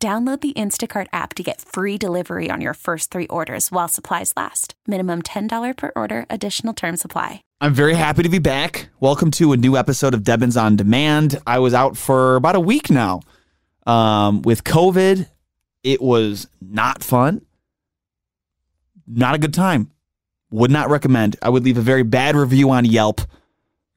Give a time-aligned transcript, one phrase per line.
[0.00, 4.32] Download the Instacart app to get free delivery on your first three orders while supplies
[4.36, 4.74] last.
[4.86, 7.42] Minimum $10 per order, additional term supply.
[7.60, 8.90] I'm very happy to be back.
[9.00, 11.40] Welcome to a new episode of Debbins on Demand.
[11.48, 13.22] I was out for about a week now
[13.88, 15.28] um, with COVID.
[15.82, 17.44] It was not fun,
[19.04, 19.90] not a good time.
[20.52, 21.34] Would not recommend.
[21.42, 23.20] I would leave a very bad review on Yelp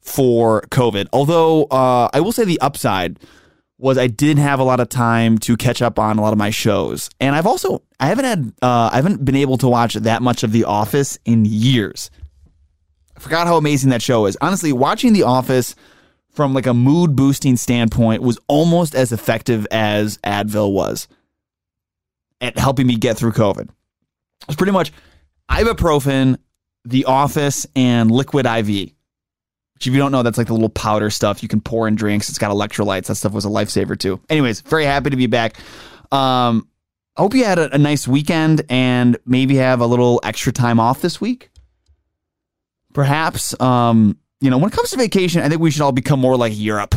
[0.00, 1.06] for COVID.
[1.12, 3.20] Although uh, I will say the upside
[3.84, 6.38] was I didn't have a lot of time to catch up on a lot of
[6.38, 9.92] my shows, and I've also I haven't had uh, I haven't been able to watch
[9.92, 12.10] that much of The Office in years.
[13.14, 14.38] I forgot how amazing that show is.
[14.40, 15.74] Honestly, watching The Office
[16.30, 21.06] from like a mood boosting standpoint was almost as effective as Advil was
[22.40, 23.68] at helping me get through COVID.
[24.48, 24.92] It's pretty much
[25.50, 26.38] ibuprofen,
[26.86, 28.93] The Office, and liquid IV.
[29.74, 31.96] Which, if you don't know, that's like the little powder stuff you can pour in
[31.96, 32.28] drinks.
[32.28, 33.06] It's got electrolytes.
[33.06, 34.20] That stuff was a lifesaver too.
[34.30, 35.56] Anyways, very happy to be back.
[36.12, 36.68] Um,
[37.16, 40.80] I hope you had a, a nice weekend and maybe have a little extra time
[40.80, 41.50] off this week.
[42.92, 46.20] Perhaps, um, you know, when it comes to vacation, I think we should all become
[46.20, 46.94] more like Europe.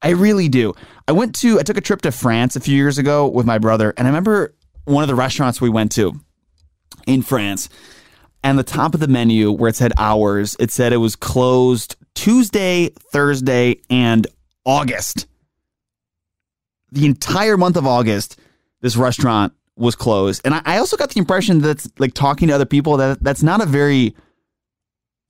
[0.00, 0.74] I really do.
[1.08, 3.58] I went to, I took a trip to France a few years ago with my
[3.58, 6.20] brother, and I remember one of the restaurants we went to
[7.06, 7.68] in France
[8.42, 11.96] and the top of the menu where it said hours, it said it was closed
[12.14, 14.26] Tuesday, Thursday, and
[14.64, 15.26] August.
[16.90, 18.38] The entire month of August,
[18.80, 20.42] this restaurant was closed.
[20.44, 23.42] And I, I also got the impression that like talking to other people that that's
[23.42, 24.14] not a very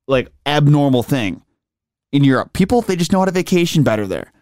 [0.09, 1.43] like abnormal thing
[2.11, 2.53] in Europe.
[2.53, 4.33] People they just know how to vacation better there.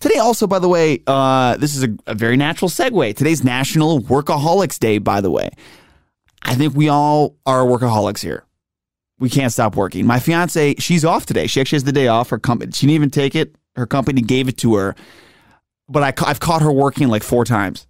[0.00, 3.14] Today, also, by the way, uh, this is a, a very natural segue.
[3.14, 5.50] Today's National Workaholics Day, by the way.
[6.42, 8.44] I think we all are workaholics here.
[9.20, 10.06] We can't stop working.
[10.06, 11.46] My fiance, she's off today.
[11.46, 12.30] She actually has the day off.
[12.30, 13.54] Her company, she didn't even take it.
[13.76, 14.96] Her company gave it to her.
[15.88, 17.86] But I, I've caught her working like four times.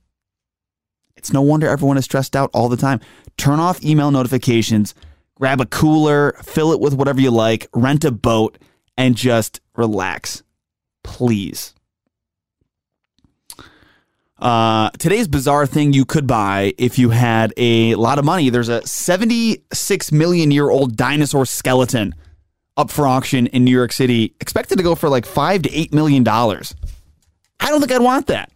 [1.17, 3.01] It's no wonder everyone is stressed out all the time.
[3.37, 4.95] Turn off email notifications,
[5.37, 8.59] grab a cooler, fill it with whatever you like, rent a boat,
[8.97, 10.43] and just relax.
[11.05, 11.75] Please.
[14.41, 18.49] Uh, today's bizarre thing you could buy if you had a lot of money.
[18.49, 22.15] There's a 76 million year old dinosaur skeleton
[22.77, 25.93] up for auction in New York City, expected to go for like five to eight
[25.93, 26.75] million dollars.
[27.59, 28.51] I don't think I'd want that.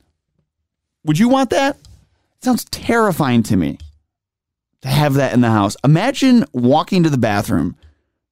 [1.05, 1.77] Would you want that?
[1.77, 3.78] It sounds terrifying to me
[4.81, 5.77] to have that in the house.
[5.84, 7.77] Imagine walking to the bathroom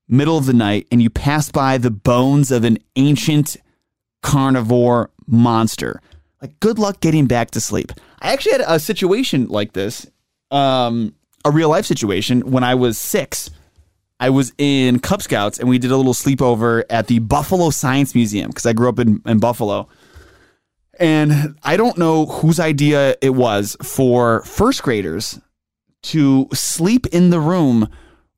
[0.08, 3.58] middle of the night and you pass by the bones of an ancient
[4.22, 6.00] carnivore monster
[6.42, 7.92] like, good luck getting back to sleep.
[8.20, 10.06] I actually had a situation like this,
[10.50, 11.14] um,
[11.44, 13.48] a real life situation when I was six.
[14.18, 18.14] I was in Cub Scouts and we did a little sleepover at the Buffalo Science
[18.14, 19.88] Museum because I grew up in, in Buffalo.
[20.98, 25.40] And I don't know whose idea it was for first graders
[26.02, 27.88] to sleep in the room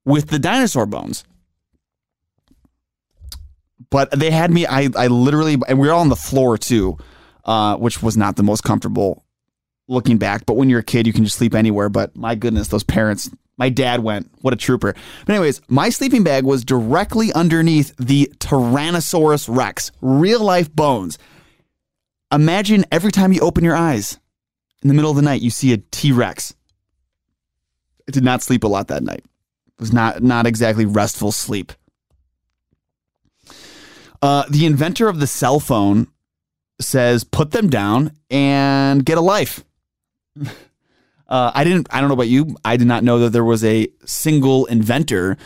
[0.04, 1.25] with the dinosaur bones.
[3.91, 6.98] But they had me, I, I literally, and we were all on the floor too
[7.44, 9.25] uh, which was not the most comfortable
[9.88, 10.47] looking back.
[10.47, 11.88] But when you're a kid, you can just sleep anywhere.
[11.88, 13.31] But my goodness, those parents.
[13.56, 14.31] My dad went.
[14.41, 14.94] What a trooper.
[15.25, 21.19] But, anyways, my sleeping bag was directly underneath the Tyrannosaurus Rex, real life bones.
[22.32, 24.19] Imagine every time you open your eyes
[24.82, 26.53] in the middle of the night, you see a T Rex.
[28.09, 29.25] I did not sleep a lot that night.
[29.25, 31.72] It was not, not exactly restful sleep.
[34.21, 36.09] Uh, the inventor of the cell phone
[36.80, 39.64] says put them down and get a life.
[41.26, 41.88] Uh, I didn't.
[41.90, 42.54] I don't know about you.
[42.64, 45.38] I did not know that there was a single inventor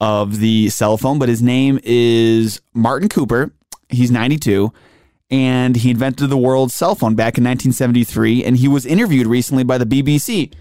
[0.00, 3.52] of the cell phone, but his name is Martin Cooper.
[3.88, 4.72] He's 92,
[5.30, 8.44] and he invented the world's cell phone back in 1973.
[8.44, 10.54] And he was interviewed recently by the BBC.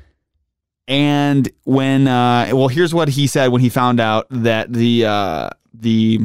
[0.88, 5.50] And when, uh, well, here's what he said when he found out that the uh,
[5.74, 6.22] the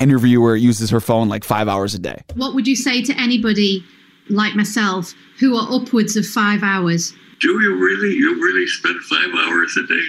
[0.00, 2.22] interviewer uses her phone like five hours a day.
[2.34, 3.84] What would you say to anybody
[4.28, 7.12] like myself who are upwards of five hours?
[7.40, 10.00] Do you really, you really spend five hours a day?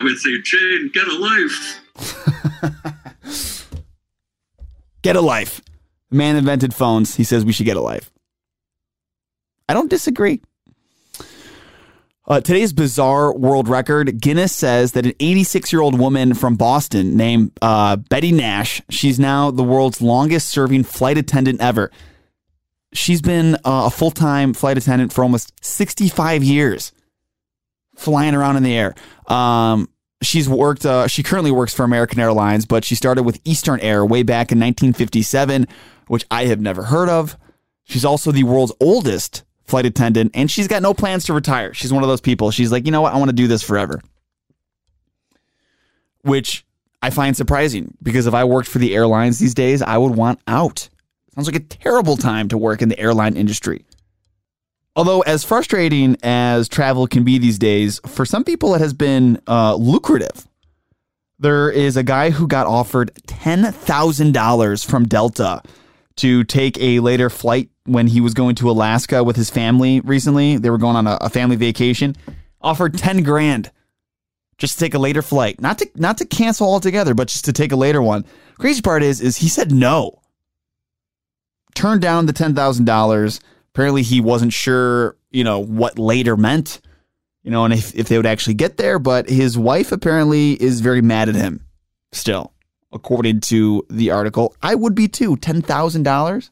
[0.00, 1.80] I would say, Jane, get a life.
[5.02, 5.60] get a life.
[6.10, 7.16] Man invented phones.
[7.16, 8.12] He says we should get a life.
[9.68, 10.42] I don't disagree.
[12.28, 17.16] Uh, today's bizarre world record Guinness says that an 86 year old woman from Boston
[17.16, 21.92] named uh, Bette Nash, she's now the world's longest serving flight attendant ever.
[22.92, 26.90] She's been uh, a full time flight attendant for almost 65 years,
[27.94, 28.96] flying around in the air.
[29.28, 29.88] Um,
[30.20, 34.04] she's worked, uh, she currently works for American Airlines, but she started with Eastern Air
[34.04, 35.68] way back in 1957,
[36.08, 37.36] which I have never heard of.
[37.84, 41.74] She's also the world's oldest flight attendant, and she's got no plans to retire.
[41.74, 42.50] She's one of those people.
[42.50, 43.14] She's like, you know what?
[43.14, 44.00] I want to do this forever.
[46.22, 46.64] Which
[47.02, 50.40] I find surprising because if I worked for the airlines these days, I would want
[50.46, 50.88] out.
[51.34, 53.84] Sounds like a terrible time to work in the airline industry.
[54.96, 59.40] Although, as frustrating as travel can be these days, for some people it has been
[59.46, 60.48] uh, lucrative.
[61.38, 65.62] There is a guy who got offered $10,000 from Delta
[66.16, 70.56] to take a later flight when he was going to Alaska with his family recently.
[70.56, 72.16] They were going on a, a family vacation.
[72.60, 73.70] Offered 10 grand
[74.58, 75.60] just to take a later flight.
[75.60, 78.24] Not to not to cancel altogether, but just to take a later one.
[78.58, 80.22] Crazy part is is he said no.
[81.74, 83.40] Turned down the $10,000.
[83.74, 86.80] Apparently he wasn't sure, you know, what later meant.
[87.42, 90.80] You know, and if, if they would actually get there, but his wife apparently is
[90.80, 91.66] very mad at him
[92.12, 92.55] still
[92.92, 94.54] according to the article.
[94.62, 95.36] I would be too.
[95.36, 96.50] $10,000?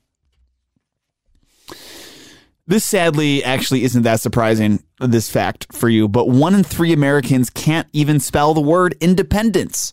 [2.66, 7.50] This sadly actually isn't that surprising, this fact for you, but one in three Americans
[7.50, 9.92] can't even spell the word independence,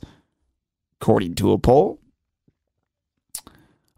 [1.01, 1.99] according to a poll.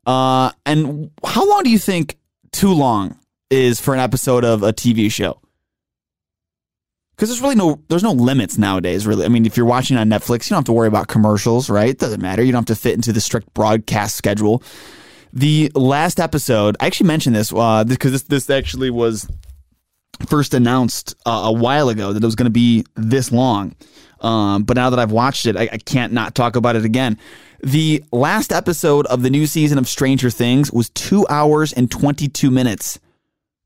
[0.08, 2.18] Uh, and how long do you think
[2.52, 3.18] too long
[3.52, 5.40] is for an episode of a TV show?
[7.16, 9.26] Because there's really no there's no limits nowadays really.
[9.26, 11.90] I mean if you're watching on netflix you don't have to worry about commercials right?
[11.90, 12.44] It doesn't matter.
[12.44, 14.64] You don't have to fit into the strict broadcast schedule.
[15.32, 19.28] The last episode i actually mentioned this uh, because this, this actually was
[20.28, 23.76] first announced uh, a while ago that it was going to be this long.
[24.22, 27.18] Um, but now that i've watched it I, I can't not talk about it again.
[27.62, 32.52] The last episode of the new season of stranger things was two hours and 22
[32.52, 33.00] minutes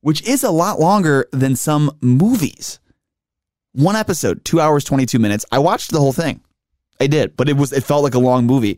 [0.01, 2.79] which is a lot longer than some movies
[3.73, 5.45] one episode, two hours, 22 minutes.
[5.51, 6.41] I watched the whole thing.
[6.99, 8.77] I did, but it was, it felt like a long movie.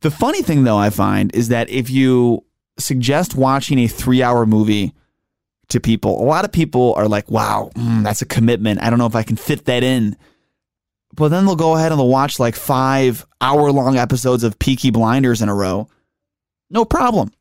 [0.00, 2.44] The funny thing though, I find is that if you
[2.78, 4.92] suggest watching a three hour movie
[5.68, 8.82] to people, a lot of people are like, wow, mm, that's a commitment.
[8.82, 10.16] I don't know if I can fit that in.
[11.14, 14.90] But then they'll go ahead and they'll watch like five hour long episodes of Peaky
[14.90, 15.88] Blinders in a row.
[16.68, 17.32] No problem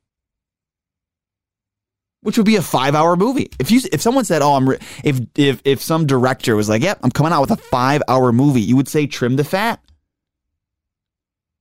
[2.25, 3.51] which would be a five hour movie.
[3.59, 4.67] If you if someone said, "Oh, I'm,"
[5.03, 8.31] if if if some director was like, "Yep, I'm coming out with a five hour
[8.31, 9.79] movie," you would say, "Trim the fat."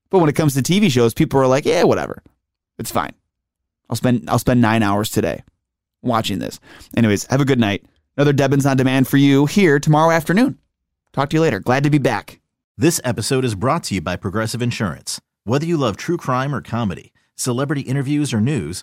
[0.08, 2.22] But when it comes to TV shows, people are like, "Yeah, whatever,
[2.78, 3.12] it's fine.
[3.90, 5.43] I'll spend I'll spend nine hours today
[6.00, 6.58] watching this."
[6.96, 7.84] Anyways, have a good night.
[8.17, 10.56] Another Debbins on demand for you here tomorrow afternoon.
[11.12, 11.60] Talk to you later.
[11.60, 12.40] Glad to be back.
[12.78, 15.20] This episode is brought to you by Progressive Insurance.
[15.44, 18.82] Whether you love true crime or comedy, celebrity interviews or news